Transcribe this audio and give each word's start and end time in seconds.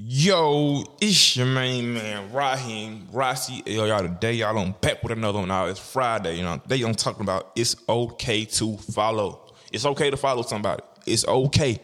Yo, 0.00 0.84
it's 1.00 1.36
your 1.36 1.44
main 1.44 1.92
man, 1.92 2.32
Raheem 2.32 3.08
Rossi. 3.10 3.64
Yo, 3.66 3.84
y'all, 3.84 4.00
today 4.00 4.34
y'all 4.34 4.56
on 4.56 4.72
back 4.80 5.02
with 5.02 5.10
another 5.10 5.40
one. 5.40 5.48
Now 5.48 5.66
it's 5.66 5.80
Friday, 5.80 6.36
you 6.36 6.44
know. 6.44 6.56
Today 6.58 6.82
I'm 6.82 6.94
talking 6.94 7.22
about 7.22 7.50
it's 7.56 7.74
okay 7.88 8.44
to 8.44 8.76
follow. 8.76 9.52
It's 9.72 9.84
okay 9.84 10.08
to 10.08 10.16
follow 10.16 10.42
somebody. 10.42 10.84
It's 11.04 11.26
okay. 11.26 11.80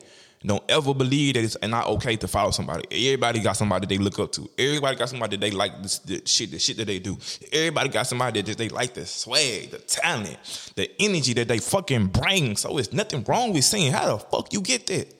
Don't 0.46 0.62
ever 0.68 0.94
believe 0.94 1.34
that 1.34 1.42
it's 1.42 1.56
not 1.60 1.88
okay 1.88 2.14
to 2.14 2.28
follow 2.28 2.52
somebody. 2.52 2.84
Everybody 3.08 3.40
got 3.40 3.54
somebody 3.54 3.88
they 3.88 3.98
look 3.98 4.16
up 4.20 4.30
to. 4.32 4.48
Everybody 4.56 4.96
got 4.96 5.08
somebody 5.08 5.36
that 5.36 5.40
they 5.40 5.50
like 5.50 5.82
this, 5.82 5.98
the 5.98 6.22
shit, 6.24 6.52
the 6.52 6.60
shit 6.60 6.76
that 6.76 6.86
they 6.86 7.00
do. 7.00 7.18
Everybody 7.50 7.88
got 7.88 8.06
somebody 8.06 8.42
that 8.42 8.56
they 8.56 8.68
like 8.68 8.94
the 8.94 9.06
swag, 9.06 9.72
the 9.72 9.78
talent, 9.78 10.38
the 10.76 10.88
energy 11.00 11.32
that 11.32 11.48
they 11.48 11.58
fucking 11.58 12.06
bring. 12.08 12.56
So 12.56 12.78
it's 12.78 12.92
nothing 12.92 13.24
wrong 13.24 13.52
with 13.52 13.64
saying 13.64 13.90
how 13.90 14.06
the 14.06 14.18
fuck 14.20 14.52
you 14.52 14.60
get 14.60 14.86
that. 14.86 15.12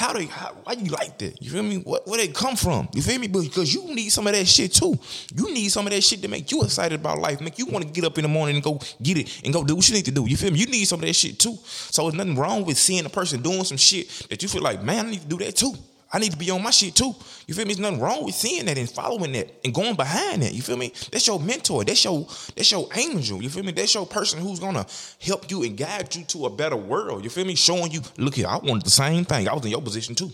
How 0.00 0.14
they 0.14 0.24
how, 0.24 0.56
why 0.64 0.72
you 0.72 0.90
like 0.92 1.18
that? 1.18 1.42
You 1.42 1.50
feel 1.50 1.62
me? 1.62 1.76
What 1.76 2.08
where 2.08 2.16
they 2.16 2.28
come 2.28 2.56
from? 2.56 2.88
You 2.94 3.02
feel 3.02 3.18
me? 3.20 3.28
Because 3.28 3.74
you 3.74 3.94
need 3.94 4.08
some 4.08 4.26
of 4.26 4.32
that 4.32 4.48
shit 4.48 4.72
too. 4.72 4.98
You 5.34 5.52
need 5.52 5.68
some 5.68 5.86
of 5.86 5.92
that 5.92 6.00
shit 6.02 6.22
to 6.22 6.28
make 6.28 6.50
you 6.50 6.62
excited 6.62 6.98
about 6.98 7.18
life, 7.18 7.38
make 7.42 7.58
you 7.58 7.66
want 7.66 7.84
to 7.86 7.92
get 7.92 8.04
up 8.04 8.16
in 8.16 8.22
the 8.22 8.28
morning 8.28 8.56
and 8.56 8.64
go 8.64 8.80
get 9.02 9.18
it 9.18 9.42
and 9.44 9.52
go 9.52 9.62
do 9.62 9.76
what 9.76 9.86
you 9.86 9.94
need 9.94 10.06
to 10.06 10.10
do. 10.10 10.26
You 10.26 10.38
feel 10.38 10.52
me? 10.52 10.58
You 10.58 10.68
need 10.68 10.86
some 10.86 11.00
of 11.00 11.06
that 11.06 11.12
shit 11.12 11.38
too. 11.38 11.54
So 11.64 12.04
there's 12.04 12.14
nothing 12.14 12.34
wrong 12.34 12.64
with 12.64 12.78
seeing 12.78 13.04
a 13.04 13.10
person 13.10 13.42
doing 13.42 13.62
some 13.64 13.76
shit 13.76 14.08
that 14.30 14.42
you 14.42 14.48
feel 14.48 14.62
like, 14.62 14.82
man, 14.82 15.04
I 15.04 15.10
need 15.10 15.20
to 15.20 15.28
do 15.28 15.36
that 15.36 15.54
too. 15.54 15.74
I 16.12 16.18
need 16.18 16.32
to 16.32 16.38
be 16.38 16.50
on 16.50 16.62
my 16.62 16.70
shit 16.70 16.96
too. 16.96 17.14
You 17.46 17.54
feel 17.54 17.64
me? 17.64 17.74
There's 17.74 17.78
nothing 17.78 18.00
wrong 18.00 18.24
with 18.24 18.34
seeing 18.34 18.66
that 18.66 18.76
and 18.76 18.90
following 18.90 19.32
that 19.32 19.60
and 19.64 19.72
going 19.72 19.94
behind 19.94 20.42
that. 20.42 20.52
You 20.52 20.62
feel 20.62 20.76
me? 20.76 20.92
That's 21.12 21.26
your 21.26 21.38
mentor. 21.38 21.84
That's 21.84 22.04
your 22.04 22.26
that's 22.56 22.70
your 22.70 22.88
angel. 22.94 23.42
You 23.42 23.48
feel 23.48 23.62
me? 23.62 23.72
That's 23.72 23.94
your 23.94 24.06
person 24.06 24.40
who's 24.40 24.58
gonna 24.58 24.86
help 25.20 25.50
you 25.50 25.62
and 25.62 25.76
guide 25.76 26.14
you 26.14 26.24
to 26.24 26.46
a 26.46 26.50
better 26.50 26.76
world. 26.76 27.22
You 27.22 27.30
feel 27.30 27.44
me? 27.44 27.54
Showing 27.54 27.92
you, 27.92 28.00
look 28.16 28.34
here, 28.34 28.46
I 28.48 28.56
wanted 28.58 28.84
the 28.84 28.90
same 28.90 29.24
thing. 29.24 29.48
I 29.48 29.54
was 29.54 29.64
in 29.64 29.70
your 29.70 29.82
position 29.82 30.14
too. 30.14 30.30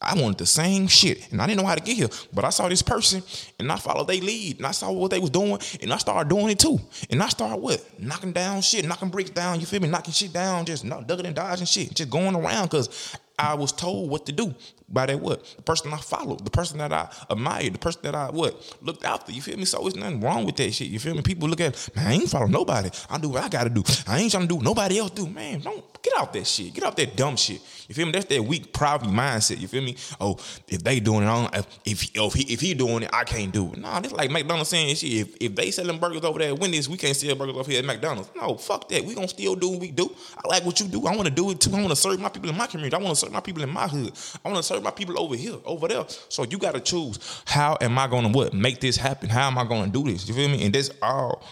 I 0.00 0.14
wanted 0.14 0.38
the 0.38 0.46
same 0.46 0.86
shit, 0.86 1.32
and 1.32 1.42
I 1.42 1.46
didn't 1.46 1.60
know 1.60 1.66
how 1.66 1.74
to 1.74 1.82
get 1.82 1.96
here. 1.96 2.08
But 2.32 2.44
I 2.44 2.50
saw 2.50 2.68
this 2.68 2.82
person, 2.82 3.22
and 3.58 3.70
I 3.72 3.76
followed 3.76 4.06
their 4.06 4.20
lead, 4.20 4.58
and 4.58 4.66
I 4.66 4.70
saw 4.70 4.92
what 4.92 5.10
they 5.10 5.18
was 5.18 5.30
doing, 5.30 5.58
and 5.82 5.92
I 5.92 5.96
started 5.96 6.28
doing 6.28 6.50
it 6.50 6.60
too. 6.60 6.78
And 7.10 7.20
I 7.20 7.28
started 7.28 7.56
what? 7.56 7.84
Knocking 8.00 8.32
down 8.32 8.60
shit, 8.60 8.86
knocking 8.86 9.08
bricks 9.08 9.30
down. 9.30 9.58
You 9.58 9.66
feel 9.66 9.80
me? 9.80 9.88
Knocking 9.88 10.12
shit 10.12 10.32
down, 10.32 10.66
just 10.66 10.84
not 10.84 11.08
ducking 11.08 11.26
and 11.26 11.34
dodging 11.34 11.66
shit, 11.66 11.94
just 11.94 12.10
going 12.10 12.36
around 12.36 12.66
because 12.66 13.18
I 13.38 13.54
was 13.54 13.72
told 13.72 14.10
what 14.10 14.26
to 14.26 14.32
do 14.32 14.54
by 14.88 15.06
that 15.06 15.20
what? 15.20 15.44
The 15.56 15.62
person 15.62 15.92
I 15.92 15.98
followed, 15.98 16.44
the 16.44 16.50
person 16.50 16.78
that 16.78 16.92
I 16.92 17.08
admired, 17.28 17.74
the 17.74 17.78
person 17.78 18.00
that 18.04 18.14
I 18.14 18.30
what 18.30 18.76
looked 18.82 19.04
after. 19.04 19.32
You 19.32 19.42
feel 19.42 19.56
me? 19.56 19.64
So 19.64 19.80
there's 19.80 19.96
nothing 19.96 20.20
wrong 20.20 20.44
with 20.44 20.56
that 20.56 20.72
shit. 20.72 20.88
You 20.88 20.98
feel 20.98 21.14
me? 21.14 21.22
People 21.22 21.48
look 21.48 21.60
at 21.60 21.90
man, 21.94 22.06
I 22.06 22.12
ain't 22.14 22.30
follow 22.30 22.46
nobody. 22.46 22.90
I 23.10 23.18
do 23.18 23.28
what 23.28 23.44
I 23.44 23.48
gotta 23.48 23.70
do. 23.70 23.84
I 24.06 24.18
ain't 24.18 24.30
trying 24.30 24.44
to 24.44 24.48
do 24.48 24.56
what 24.56 24.64
nobody 24.64 24.98
else 24.98 25.10
do. 25.10 25.28
Man, 25.28 25.60
don't 25.60 25.84
get 26.02 26.14
out 26.16 26.32
that 26.32 26.46
shit. 26.46 26.72
Get 26.72 26.84
out 26.84 26.96
that 26.96 27.16
dumb 27.16 27.36
shit. 27.36 27.60
You 27.88 27.94
feel 27.94 28.06
me? 28.06 28.12
That's 28.12 28.26
that 28.26 28.42
weak 28.42 28.72
poverty 28.72 29.10
mindset. 29.10 29.58
You 29.58 29.68
feel 29.68 29.82
me? 29.82 29.96
Oh, 30.20 30.38
if 30.68 30.82
they 30.82 31.00
doing 31.00 31.22
it, 31.22 31.26
I 31.26 31.42
don't, 31.42 31.66
if 31.84 32.10
if 32.14 32.34
he 32.34 32.52
if 32.52 32.60
he 32.60 32.74
doing 32.74 33.02
it, 33.02 33.10
I 33.12 33.24
can't 33.24 33.52
do 33.52 33.72
it. 33.72 33.78
Nah, 33.78 33.98
it's 33.98 34.12
like 34.12 34.30
McDonald's 34.30 34.70
saying 34.70 34.96
shit. 34.96 35.12
If 35.12 35.36
if 35.40 35.54
they 35.54 35.70
selling 35.70 35.98
burgers 35.98 36.24
over 36.24 36.38
there 36.38 36.52
at 36.52 36.58
Wendy's, 36.58 36.88
we 36.88 36.96
can't 36.96 37.16
sell 37.16 37.34
burgers 37.34 37.56
over 37.56 37.70
here 37.70 37.80
at 37.80 37.84
McDonald's. 37.84 38.30
No, 38.34 38.56
fuck 38.56 38.88
that. 38.88 39.04
We 39.04 39.14
gonna 39.14 39.28
still 39.28 39.54
do 39.54 39.68
what 39.70 39.80
we 39.80 39.90
do. 39.90 40.14
I 40.42 40.48
like 40.48 40.64
what 40.64 40.80
you 40.80 40.88
do. 40.88 41.06
I 41.06 41.14
want 41.14 41.28
to 41.28 41.34
do 41.34 41.50
it 41.50 41.60
too. 41.60 41.70
I 41.74 41.80
want 41.80 41.90
to 41.90 41.96
serve 41.96 42.20
my 42.20 42.30
people 42.30 42.48
in 42.48 42.56
my 42.56 42.66
community. 42.66 42.96
I 42.96 42.98
want 42.98 43.16
to 43.16 43.20
serve 43.20 43.27
my 43.32 43.40
people 43.40 43.62
in 43.62 43.70
my 43.70 43.86
hood. 43.88 44.12
I 44.44 44.48
want 44.48 44.58
to 44.58 44.62
serve 44.62 44.82
my 44.82 44.90
people 44.90 45.18
over 45.18 45.36
here, 45.36 45.56
over 45.64 45.88
there. 45.88 46.04
So 46.28 46.44
you 46.44 46.58
got 46.58 46.74
to 46.74 46.80
choose. 46.80 47.42
How 47.46 47.76
am 47.80 47.98
I 47.98 48.06
gonna 48.06 48.28
what 48.28 48.54
make 48.54 48.80
this 48.80 48.96
happen? 48.96 49.28
How 49.28 49.46
am 49.46 49.58
I 49.58 49.64
gonna 49.64 49.90
do 49.90 50.04
this? 50.04 50.28
You 50.28 50.34
feel 50.34 50.48
me? 50.48 50.64
And 50.64 50.74
that's 50.74 50.90
all 51.02 51.42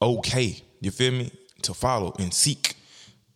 okay. 0.00 0.62
You 0.80 0.90
feel 0.90 1.12
me? 1.12 1.32
To 1.62 1.74
follow 1.74 2.14
and 2.18 2.32
seek 2.32 2.74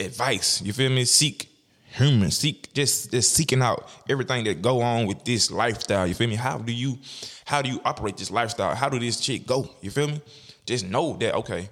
advice. 0.01 0.63
You 0.63 0.73
feel 0.73 0.91
me? 0.91 1.05
Seek 1.05 1.49
human. 1.95 2.31
Seek 2.31 2.73
just 2.73 3.11
just 3.11 3.33
seeking 3.33 3.63
out 3.63 3.89
everything 4.09 4.45
that 4.45 4.63
go 4.63 4.81
on 4.81 5.07
with 5.07 5.25
this 5.25 5.51
lifestyle. 5.51 6.07
You 6.07 6.15
feel 6.15 6.29
me? 6.29 6.37
How 6.37 6.59
do 6.59 6.73
you 6.73 6.99
how 7.45 7.63
do 7.63 7.69
you 7.69 7.81
operate 7.85 8.17
this 8.17 8.31
lifestyle? 8.31 8.75
How 8.75 8.89
do 8.89 8.99
this 8.99 9.21
shit 9.21 9.47
go? 9.47 9.69
You 9.81 9.91
feel 9.91 10.09
me? 10.09 10.21
Just 10.67 10.87
know 10.87 11.17
that 11.19 11.35
okay. 11.35 11.69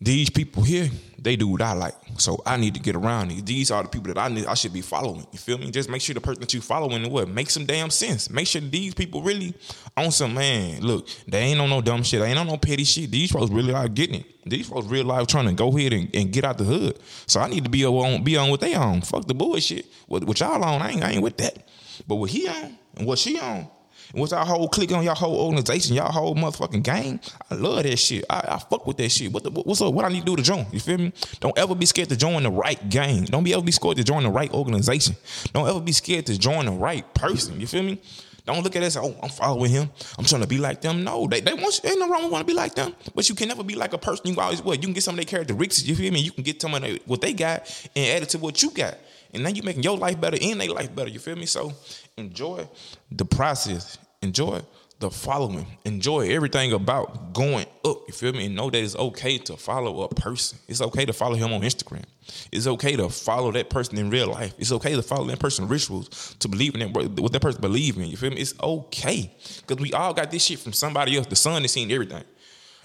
These 0.00 0.30
people 0.30 0.62
here, 0.62 0.88
they 1.18 1.34
do 1.34 1.48
what 1.48 1.60
I 1.60 1.72
like. 1.72 1.94
So 2.18 2.40
I 2.46 2.56
need 2.56 2.74
to 2.74 2.80
get 2.80 2.94
around 2.94 3.28
these. 3.28 3.42
These 3.42 3.70
are 3.72 3.82
the 3.82 3.88
people 3.88 4.14
that 4.14 4.18
I 4.18 4.28
need 4.28 4.46
I 4.46 4.54
should 4.54 4.72
be 4.72 4.80
following. 4.80 5.26
You 5.32 5.38
feel 5.38 5.58
me? 5.58 5.72
Just 5.72 5.88
make 5.88 6.00
sure 6.00 6.14
the 6.14 6.20
person 6.20 6.40
that 6.40 6.54
you 6.54 6.60
following 6.60 7.10
what 7.10 7.28
makes 7.28 7.54
some 7.54 7.66
damn 7.66 7.90
sense. 7.90 8.30
Make 8.30 8.46
sure 8.46 8.60
these 8.60 8.94
people 8.94 9.22
really 9.22 9.54
on 9.96 10.12
some 10.12 10.34
man. 10.34 10.82
Look, 10.82 11.08
they 11.26 11.38
ain't 11.38 11.60
on 11.60 11.68
no 11.68 11.80
dumb 11.80 12.04
shit. 12.04 12.20
They 12.20 12.28
ain't 12.28 12.38
on 12.38 12.46
no 12.46 12.56
petty 12.56 12.84
shit. 12.84 13.10
These 13.10 13.32
folks 13.32 13.50
really 13.50 13.74
are 13.74 13.88
getting 13.88 14.20
it. 14.20 14.26
These 14.48 14.68
folks 14.68 14.86
real 14.86 15.04
life 15.04 15.26
trying 15.26 15.46
to 15.46 15.52
go 15.52 15.76
ahead 15.76 15.92
and, 15.92 16.14
and 16.14 16.32
get 16.32 16.44
out 16.44 16.58
the 16.58 16.64
hood. 16.64 17.00
So 17.26 17.40
I 17.40 17.48
need 17.48 17.64
to 17.64 17.70
be 17.70 17.84
on 17.84 18.22
be 18.22 18.36
on 18.36 18.50
what 18.50 18.60
they 18.60 18.74
on. 18.74 19.00
Fuck 19.00 19.26
the 19.26 19.34
bullshit. 19.34 19.86
What, 20.06 20.24
what 20.24 20.38
y'all 20.38 20.62
on, 20.62 20.80
I 20.80 20.90
ain't, 20.90 21.02
I 21.02 21.10
ain't 21.10 21.22
with 21.22 21.38
that. 21.38 21.68
But 22.06 22.16
what 22.16 22.30
he 22.30 22.46
on 22.48 22.78
and 22.96 23.06
what 23.06 23.18
she 23.18 23.38
on, 23.38 23.68
and 24.12 24.20
what's 24.20 24.32
our 24.32 24.44
whole 24.44 24.68
clique 24.68 24.92
on 24.92 25.04
y'all 25.04 25.14
whole 25.14 25.40
organization, 25.40 25.94
y'all 25.94 26.10
whole 26.10 26.34
motherfucking 26.34 26.82
gang? 26.82 27.20
I 27.50 27.54
love 27.54 27.82
that 27.82 27.98
shit. 27.98 28.24
I, 28.30 28.42
I 28.48 28.58
fuck 28.58 28.86
with 28.86 28.96
that 28.98 29.10
shit. 29.10 29.32
What 29.32 29.44
the, 29.44 29.50
what's 29.50 29.80
up? 29.80 29.92
What 29.92 30.04
I 30.04 30.08
need 30.08 30.20
to 30.20 30.26
do 30.26 30.36
to 30.36 30.42
join? 30.42 30.66
You 30.72 30.80
feel 30.80 30.98
me? 30.98 31.12
Don't 31.40 31.56
ever 31.58 31.74
be 31.74 31.86
scared 31.86 32.08
to 32.10 32.16
join 32.16 32.42
the 32.42 32.50
right 32.50 32.88
gang. 32.88 33.24
Don't 33.24 33.44
be 33.44 33.52
ever 33.52 33.62
be 33.62 33.72
scared 33.72 33.96
to 33.96 34.04
join 34.04 34.22
the 34.22 34.30
right 34.30 34.52
organization. 34.52 35.16
Don't 35.52 35.68
ever 35.68 35.80
be 35.80 35.92
scared 35.92 36.26
to 36.26 36.38
join 36.38 36.66
the 36.66 36.72
right 36.72 37.12
person. 37.14 37.60
You 37.60 37.66
feel 37.66 37.82
me? 37.82 38.00
Don't 38.48 38.64
look 38.64 38.76
at 38.76 38.82
us. 38.82 38.96
Oh, 38.96 39.14
I'm 39.22 39.28
following 39.28 39.70
him. 39.70 39.90
I'm 40.16 40.24
trying 40.24 40.40
to 40.40 40.48
be 40.48 40.56
like 40.56 40.80
them. 40.80 41.04
No, 41.04 41.26
they 41.26 41.42
they 41.42 41.52
want 41.52 41.84
ain't 41.84 41.98
no 41.98 42.08
wrong 42.08 42.22
with 42.22 42.32
want 42.32 42.46
to 42.46 42.50
be 42.50 42.56
like 42.56 42.74
them. 42.74 42.94
But 43.14 43.28
you 43.28 43.34
can 43.34 43.46
never 43.46 43.62
be 43.62 43.74
like 43.74 43.92
a 43.92 43.98
person. 43.98 44.26
You 44.26 44.40
always 44.40 44.62
what 44.62 44.78
you 44.78 44.84
can 44.84 44.94
get 44.94 45.02
some 45.02 45.12
of 45.12 45.16
their 45.16 45.26
characteristics. 45.26 45.86
You 45.86 45.94
feel 45.94 46.10
me? 46.10 46.20
You 46.20 46.32
can 46.32 46.44
get 46.44 46.62
some 46.62 46.72
of 46.72 46.82
what 47.04 47.20
they 47.20 47.34
got 47.34 47.70
and 47.94 48.06
add 48.06 48.22
it 48.22 48.30
to 48.30 48.38
what 48.38 48.62
you 48.62 48.70
got, 48.70 48.96
and 49.32 49.42
now 49.42 49.50
you're 49.50 49.64
making 49.64 49.82
your 49.82 49.96
life 49.96 50.20
better 50.20 50.38
and 50.40 50.60
their 50.60 50.70
life 50.70 50.94
better. 50.94 51.10
You 51.10 51.18
feel 51.18 51.36
me? 51.36 51.46
So 51.46 51.72
enjoy 52.16 52.68
the 53.10 53.24
process. 53.24 53.98
Enjoy 54.22 54.62
the 54.98 55.10
following. 55.10 55.66
Enjoy 55.84 56.28
everything 56.28 56.72
about 56.72 57.32
going 57.32 57.66
up. 57.84 57.98
You 58.08 58.12
feel 58.12 58.32
me? 58.32 58.46
And 58.46 58.56
know 58.56 58.68
that 58.68 58.82
it's 58.82 58.96
okay 58.96 59.38
to 59.38 59.56
follow 59.56 60.02
a 60.02 60.08
person. 60.08 60.58
It's 60.66 60.80
okay 60.80 61.04
to 61.04 61.12
follow 61.12 61.36
him 61.36 61.52
on 61.52 61.60
Instagram. 61.60 62.04
It's 62.50 62.66
okay 62.66 62.96
to 62.96 63.08
follow 63.08 63.52
that 63.52 63.70
person 63.70 63.96
in 63.96 64.10
real 64.10 64.28
life. 64.28 64.54
It's 64.58 64.72
okay 64.72 64.94
to 64.96 65.02
follow 65.02 65.26
that 65.26 65.38
person 65.38 65.68
rituals, 65.68 66.34
to 66.40 66.48
believe 66.48 66.74
in 66.74 66.80
that, 66.80 67.20
what 67.20 67.32
that 67.32 67.42
person 67.42 67.60
believe 67.60 67.96
in. 67.96 68.06
You 68.06 68.16
feel 68.16 68.30
me? 68.30 68.38
It's 68.38 68.54
okay. 68.60 69.32
Because 69.66 69.80
we 69.80 69.92
all 69.92 70.12
got 70.12 70.32
this 70.32 70.44
shit 70.44 70.58
from 70.58 70.72
somebody 70.72 71.16
else. 71.16 71.28
The 71.28 71.36
sun 71.36 71.62
has 71.62 71.72
seen 71.72 71.92
everything. 71.92 72.24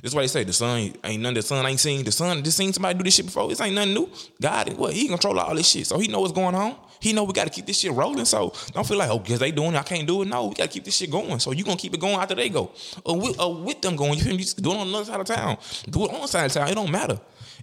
That's 0.03 0.13
why 0.13 0.23
they 0.23 0.27
say 0.27 0.43
the 0.43 0.51
sun 0.51 0.93
ain't 1.05 1.21
nothing 1.21 1.35
the 1.35 1.41
sun 1.41 1.65
ain't 1.65 1.79
seen. 1.79 2.03
The 2.03 2.11
sun 2.11 2.43
just 2.43 2.57
seen 2.57 2.73
somebody 2.73 2.97
do 2.97 3.05
this 3.05 3.15
shit 3.15 3.25
before. 3.25 3.47
This 3.47 3.61
ain't 3.61 3.73
nothing 3.73 3.93
new. 3.93 4.09
God, 4.41 4.73
what 4.73 4.93
he 4.93 5.07
control 5.07 5.39
all 5.39 5.55
this 5.55 5.69
shit. 5.69 5.87
So 5.87 5.97
he 5.97 6.09
know 6.09 6.19
what's 6.19 6.33
going 6.33 6.53
on. 6.53 6.75
He 6.99 7.13
know 7.13 7.23
we 7.23 7.31
got 7.31 7.45
to 7.45 7.49
keep 7.49 7.65
this 7.65 7.79
shit 7.79 7.93
rolling. 7.93 8.25
So 8.25 8.53
don't 8.73 8.85
feel 8.85 8.97
like, 8.97 9.09
oh, 9.09 9.19
because 9.19 9.39
they 9.39 9.51
doing 9.51 9.73
it, 9.73 9.77
I 9.77 9.83
can't 9.83 10.05
do 10.05 10.21
it. 10.21 10.27
No, 10.27 10.47
we 10.47 10.55
got 10.55 10.63
to 10.63 10.69
keep 10.69 10.83
this 10.83 10.97
shit 10.97 11.09
going. 11.09 11.39
So 11.39 11.51
you 11.51 11.63
gonna 11.63 11.77
keep 11.77 11.93
it 11.93 12.01
going 12.01 12.15
after 12.15 12.35
they 12.35 12.49
go, 12.49 12.71
uh, 12.97 13.11
or 13.13 13.19
with, 13.19 13.39
uh, 13.39 13.47
or 13.47 13.55
with 13.63 13.81
them 13.81 13.95
going. 13.95 14.19
You 14.19 14.25
me? 14.25 14.37
Just 14.37 14.61
do 14.61 14.71
it 14.71 14.77
on 14.77 14.91
the 14.91 14.97
other 14.97 15.05
side 15.05 15.21
of 15.21 15.25
town. 15.25 15.57
Do 15.89 16.03
it 16.03 16.13
on 16.13 16.21
the 16.21 16.27
side 16.27 16.45
of 16.47 16.51
town. 16.51 16.67
It 16.67 16.75
don't 16.75 16.91
matter. 16.91 17.17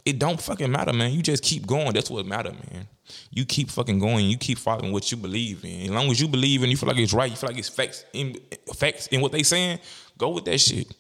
It 0.06 0.18
don't 0.18 0.40
fucking 0.40 0.70
matter, 0.70 0.94
man. 0.94 1.12
You 1.12 1.22
just 1.22 1.42
keep 1.42 1.66
going. 1.66 1.92
That's 1.92 2.10
what 2.10 2.24
matter, 2.24 2.52
man. 2.52 2.88
You 3.30 3.44
keep 3.44 3.70
fucking 3.70 3.98
going. 3.98 4.30
You 4.30 4.38
keep 4.38 4.56
following 4.56 4.92
what 4.92 5.10
you 5.10 5.18
believe 5.18 5.62
in. 5.62 5.82
As 5.82 5.90
long 5.90 6.10
as 6.10 6.20
you 6.20 6.26
believe 6.26 6.62
and 6.62 6.70
you 6.70 6.78
feel 6.78 6.88
like 6.88 6.98
it's 6.98 7.12
right, 7.12 7.30
you 7.30 7.36
feel 7.36 7.50
like 7.50 7.58
it's 7.58 7.68
facts 7.68 8.06
in 8.14 8.38
facts 8.74 9.08
in 9.08 9.20
what 9.20 9.30
they 9.30 9.42
saying, 9.42 9.78
go 10.16 10.30
with 10.30 10.46
that 10.46 10.58
shit. 10.58 10.90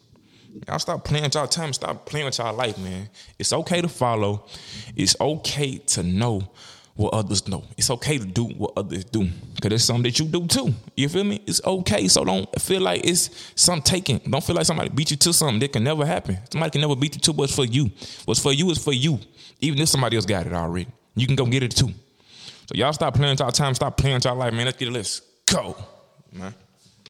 Y'all 0.68 0.78
stop 0.78 1.04
playing 1.04 1.24
with 1.24 1.34
y'all 1.34 1.46
time. 1.46 1.72
Stop 1.72 2.06
playing 2.06 2.26
with 2.26 2.38
y'all 2.38 2.54
life, 2.54 2.78
man. 2.78 3.08
It's 3.38 3.52
okay 3.52 3.80
to 3.80 3.88
follow. 3.88 4.46
It's 4.96 5.16
okay 5.20 5.78
to 5.78 6.02
know 6.02 6.50
what 6.94 7.14
others 7.14 7.48
know. 7.48 7.64
It's 7.76 7.90
okay 7.90 8.18
to 8.18 8.24
do 8.26 8.44
what 8.44 8.72
others 8.76 9.04
do. 9.04 9.28
Cause 9.60 9.72
it's 9.72 9.84
something 9.84 10.02
that 10.02 10.18
you 10.18 10.26
do 10.26 10.46
too. 10.46 10.74
You 10.96 11.08
feel 11.08 11.24
me? 11.24 11.42
It's 11.46 11.60
okay. 11.64 12.08
So 12.08 12.24
don't 12.24 12.48
feel 12.60 12.82
like 12.82 13.04
it's 13.04 13.52
some 13.54 13.80
taking. 13.80 14.18
Don't 14.18 14.44
feel 14.44 14.56
like 14.56 14.66
somebody 14.66 14.90
beat 14.90 15.10
you 15.10 15.16
to 15.18 15.32
something 15.32 15.60
that 15.60 15.72
can 15.72 15.84
never 15.84 16.04
happen. 16.04 16.38
Somebody 16.50 16.70
can 16.72 16.80
never 16.82 16.96
beat 16.96 17.14
you 17.14 17.20
to 17.22 17.32
what's 17.32 17.54
for 17.54 17.64
you. 17.64 17.90
What's 18.26 18.40
for 18.40 18.52
you 18.52 18.70
is 18.70 18.82
for 18.82 18.92
you. 18.92 19.18
Even 19.60 19.80
if 19.80 19.88
somebody 19.88 20.16
else 20.16 20.26
got 20.26 20.46
it 20.46 20.52
already. 20.52 20.88
You 21.14 21.26
can 21.26 21.36
go 21.36 21.46
get 21.46 21.62
it 21.62 21.74
too. 21.74 21.90
So 22.66 22.74
y'all 22.74 22.92
stop 22.92 23.14
playing 23.14 23.32
with 23.32 23.40
y'all 23.40 23.50
time. 23.50 23.74
Stop 23.74 23.96
playing 23.96 24.16
with 24.16 24.24
y'all 24.24 24.36
life, 24.36 24.52
man. 24.52 24.66
Let's 24.66 24.78
get 24.78 24.88
a 24.88 24.92
Let's 24.92 25.20
go. 25.46 25.76
Man. 26.32 26.54